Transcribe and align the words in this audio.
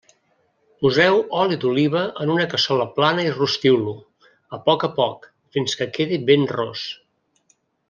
Poseu 0.85 1.19
oli 1.41 1.57
d'oliva 1.63 2.01
en 2.25 2.31
una 2.37 2.47
cassola 2.53 2.87
plana 2.95 3.27
i 3.27 3.35
rostiu-lo, 3.37 3.93
a 4.59 4.61
poc 4.71 4.87
a 4.89 4.91
poc, 4.97 5.29
fins 5.59 5.79
que 5.83 5.89
quedi 6.01 6.21
ben 6.33 6.49
ros. 6.57 6.89